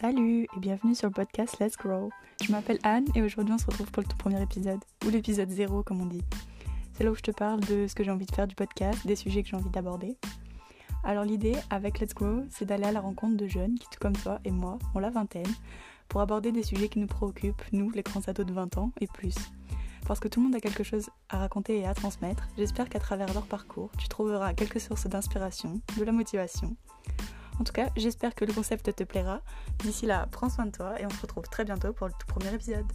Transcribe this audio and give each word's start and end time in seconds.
Salut 0.00 0.48
et 0.56 0.58
bienvenue 0.58 0.96
sur 0.96 1.06
le 1.06 1.12
podcast 1.12 1.60
Let's 1.60 1.76
Grow. 1.76 2.10
Je 2.42 2.50
m'appelle 2.50 2.80
Anne 2.82 3.06
et 3.14 3.22
aujourd'hui 3.22 3.54
on 3.54 3.58
se 3.58 3.66
retrouve 3.66 3.92
pour 3.92 4.02
le 4.02 4.08
tout 4.08 4.16
premier 4.16 4.42
épisode, 4.42 4.80
ou 5.06 5.10
l'épisode 5.10 5.48
0 5.48 5.84
comme 5.84 6.00
on 6.00 6.06
dit. 6.06 6.24
C'est 6.94 7.04
là 7.04 7.12
où 7.12 7.14
je 7.14 7.22
te 7.22 7.30
parle 7.30 7.60
de 7.60 7.86
ce 7.86 7.94
que 7.94 8.02
j'ai 8.02 8.10
envie 8.10 8.26
de 8.26 8.34
faire 8.34 8.48
du 8.48 8.56
podcast, 8.56 9.06
des 9.06 9.14
sujets 9.14 9.44
que 9.44 9.50
j'ai 9.50 9.56
envie 9.56 9.70
d'aborder. 9.70 10.16
Alors 11.04 11.22
l'idée 11.22 11.54
avec 11.70 12.00
Let's 12.00 12.12
Grow, 12.12 12.42
c'est 12.50 12.64
d'aller 12.64 12.86
à 12.86 12.90
la 12.90 13.00
rencontre 13.00 13.36
de 13.36 13.46
jeunes 13.46 13.76
qui, 13.76 13.86
tout 13.88 14.00
comme 14.00 14.16
toi 14.16 14.40
et 14.44 14.50
moi, 14.50 14.80
ont 14.96 14.98
la 14.98 15.10
vingtaine, 15.10 15.54
pour 16.08 16.20
aborder 16.20 16.50
des 16.50 16.64
sujets 16.64 16.88
qui 16.88 16.98
nous 16.98 17.06
préoccupent, 17.06 17.62
nous, 17.70 17.90
les 17.92 18.02
grands 18.02 18.26
ados 18.26 18.46
de 18.46 18.52
20 18.52 18.76
ans 18.78 18.90
et 19.00 19.06
plus. 19.06 19.36
Parce 20.08 20.18
que 20.18 20.26
tout 20.26 20.40
le 20.40 20.46
monde 20.46 20.56
a 20.56 20.60
quelque 20.60 20.82
chose 20.82 21.08
à 21.28 21.38
raconter 21.38 21.78
et 21.78 21.86
à 21.86 21.94
transmettre, 21.94 22.48
j'espère 22.58 22.88
qu'à 22.88 22.98
travers 22.98 23.32
leur 23.32 23.46
parcours, 23.46 23.92
tu 23.96 24.08
trouveras 24.08 24.54
quelques 24.54 24.80
sources 24.80 25.06
d'inspiration, 25.06 25.80
de 25.96 26.02
la 26.02 26.10
motivation. 26.10 26.74
En 27.60 27.64
tout 27.64 27.72
cas, 27.72 27.88
j'espère 27.96 28.34
que 28.34 28.44
le 28.44 28.52
concept 28.52 28.94
te 28.94 29.04
plaira. 29.04 29.40
D'ici 29.78 30.06
là, 30.06 30.26
prends 30.30 30.50
soin 30.50 30.66
de 30.66 30.72
toi 30.72 31.00
et 31.00 31.06
on 31.06 31.10
se 31.10 31.20
retrouve 31.22 31.44
très 31.44 31.64
bientôt 31.64 31.92
pour 31.92 32.08
le 32.08 32.12
tout 32.18 32.26
premier 32.26 32.52
épisode. 32.52 32.86